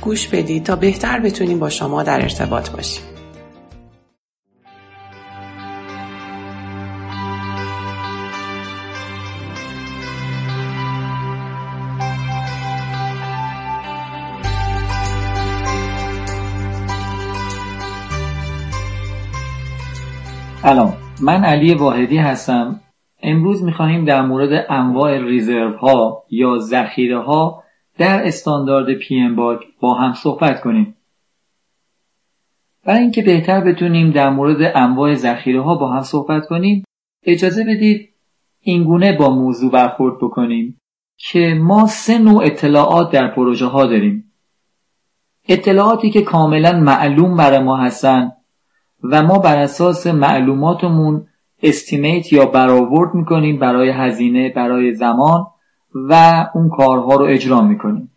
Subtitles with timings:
[0.00, 3.04] گوش بدید تا بهتر بتونیم با شما در ارتباط باشیم.
[20.62, 22.80] سلام من علی واحدی هستم
[23.22, 27.62] امروز می‌خواهیم در مورد انواع ریزرو ها یا ذخیره ها
[28.00, 30.96] در استاندارد پی ام باگ با هم صحبت کنیم.
[32.84, 36.84] برای اینکه بهتر بتونیم در مورد انواع ذخیره ها با هم صحبت کنیم
[37.22, 38.10] اجازه بدید
[38.60, 40.80] اینگونه با موضوع برخورد بکنیم
[41.16, 44.32] که ما سه نوع اطلاعات در پروژه ها داریم.
[45.48, 48.32] اطلاعاتی که کاملا معلوم برای ما هستند
[49.02, 51.26] و ما بر اساس معلوماتمون
[51.62, 55.46] استیمیت یا برآورد می‌کنیم برای هزینه برای زمان
[55.94, 58.10] و اون کارها رو اجرا می‌کنیم.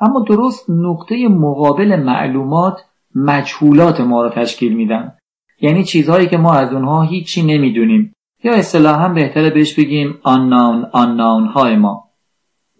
[0.00, 2.80] اما درست نقطه مقابل معلومات
[3.14, 5.12] مجهولات ما رو تشکیل میدن.
[5.60, 8.14] یعنی چیزهایی که ما از اونها هیچی نمی‌دونیم.
[8.44, 12.10] یا اصطلاحا بهتره بهش بگیم unknown unknown های ما.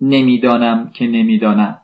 [0.01, 1.81] نمی‌دانم که نمی‌دانم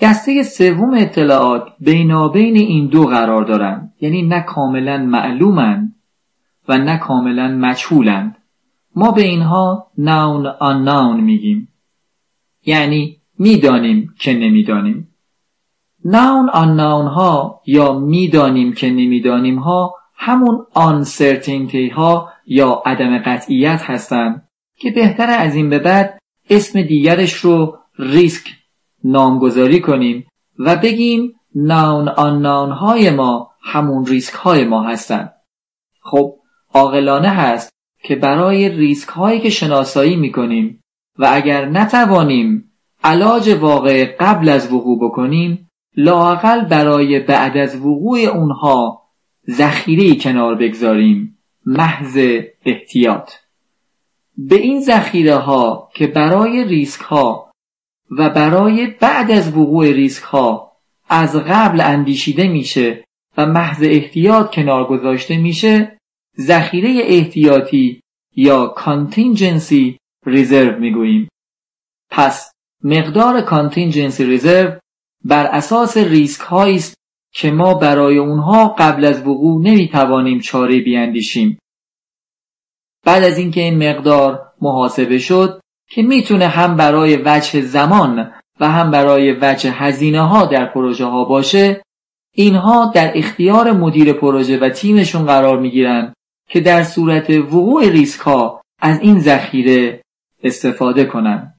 [0.00, 5.94] دسته سوم اطلاعات بینابین این دو قرار دارند یعنی نه کاملا معلومند
[6.68, 8.37] و نه کاملا مجهولند
[8.98, 11.68] ما به اینها ناون آن میگیم.
[12.66, 15.14] یعنی می‌دانیم که نمی‌دانیم.
[16.04, 24.48] ناون آن ها یا می‌دانیم که نمی‌دانیم ها همون آنسرتینتی ها یا عدم قطعیت هستند
[24.76, 26.18] که بهتر از این به بعد
[26.50, 28.46] اسم دیگرش رو ریسک
[29.04, 30.26] نامگذاری کنیم
[30.58, 35.32] و بگیم ناون آن ناون های ما همون ریسک های ما هستند.
[36.02, 36.34] خب
[36.74, 40.82] عاقلانه هست که برای ریسک هایی که شناسایی می کنیم
[41.18, 42.72] و اگر نتوانیم
[43.04, 49.02] علاج واقع قبل از وقوع بکنیم لاقل برای بعد از وقوع اونها
[49.50, 51.38] ذخیره کنار بگذاریم.
[51.66, 52.18] محض
[52.64, 53.32] احتیاط.
[54.36, 57.50] به این ذخیره ها که برای ریسک ها
[58.18, 60.72] و برای بعد از وقوع ریسک ها
[61.08, 63.04] از قبل اندیشیده میشه
[63.36, 65.97] و محض احتیاط کنار گذاشته میشه
[66.40, 68.00] ذخیره احتیاطی
[68.36, 71.28] یا contingency reserve می‌گوییم.
[72.10, 72.52] پس
[72.84, 74.78] مقدار contingency reserve
[75.24, 76.94] بر اساس ریسک هایی است
[77.32, 81.58] که ما برای اونها قبل از وقوع نمی‌توانیم چاره بیاندیشیم.
[83.04, 85.60] بعد از اینکه این مقدار محاسبه شد
[85.90, 91.24] که می‌تونه هم برای وجه زمان و هم برای وجه هزینه ها در پروژه ها
[91.24, 91.82] باشه
[92.34, 96.14] اینها در اختیار مدیر پروژه و تیمشون قرار می‌گیرن.
[96.48, 100.02] که در صورت وقوع ریسک ها از این ذخیره
[100.42, 101.54] استفاده کنن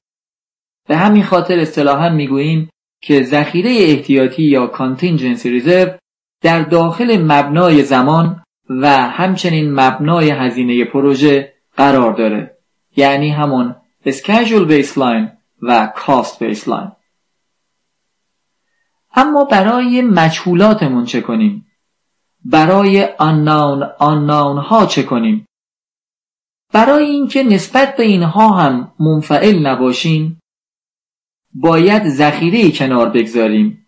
[0.88, 2.70] به همین خاطر اصطلاحا می‌گوییم
[3.02, 6.00] که ذخیره احتیاطی یا contingency reserve
[6.42, 12.58] در داخل مبنای زمان و همچنین مبنای هزینه پروژه قرار داره.
[12.96, 13.76] یعنی همون
[14.08, 15.30] schedule baseline
[15.62, 16.92] و cost baseline.
[19.16, 21.66] اما برای مجهولاتمون چه کنیم؟
[22.52, 25.46] برای unknown unknown ها چه کنیم؟
[26.74, 30.40] برای اینکه نسبت به اینها هم منفعل نباشیم
[31.54, 33.86] باید ذخیره کنار بگذاریم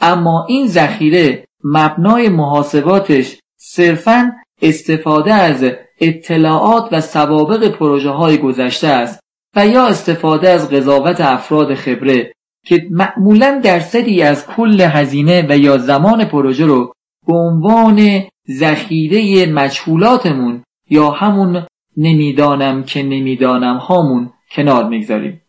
[0.00, 5.64] اما این ذخیره مبنای محاسباتش صرفا استفاده از
[6.00, 9.20] اطلاعات و سوابق پروژه های گذشته است
[9.56, 12.32] و یا استفاده از قضاوت افراد خبره
[12.66, 16.92] که معمولا درصدی از کل هزینه و یا زمان پروژه رو
[17.28, 21.66] به عنوان ذخیره مجهولاتمون یا همون
[21.96, 25.42] نمی‌دانم که نمی‌دانم هامون کنار می‌گذاریم.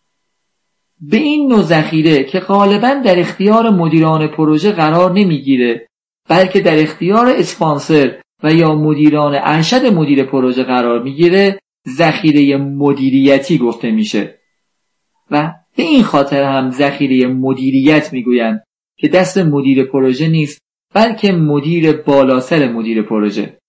[1.01, 5.87] به این نوع ذخیره که غالبا در اختیار مدیران پروژه قرار نمی‌گیره
[6.29, 13.91] بلکه در اختیار اسپانسر و یا مدیران ارشد مدیر پروژه قرار می‌گیره ذخیره مدیریتی گفته
[13.91, 14.39] میشه.
[15.31, 18.63] و به این خاطر هم ذخیره مدیریت می‌گویند
[18.97, 23.59] که دست مدیر پروژه نیست بلکه مدیر بالاسر مدیر پروژه.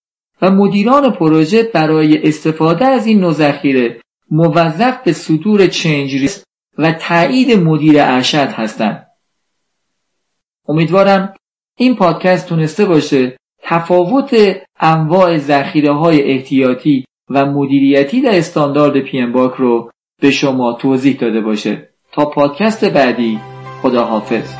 [0.42, 4.00] و مدیران پروژه برای استفاده از این نوع ذخیره
[4.30, 6.40] موظف به صدور چنج
[6.78, 9.06] و تایید مدیر ارشد هستند.
[10.68, 11.34] امیدوارم
[11.76, 14.36] این پادکست تونسته باشه تفاوت
[14.80, 19.90] انواع ذخیره های احتیاطی و مدیریتی در استاندارد پی ام باک رو
[20.20, 21.88] به شما توضیح داده باشه.
[22.12, 23.40] تا پادکست بعدی
[23.82, 24.59] خداحافظ.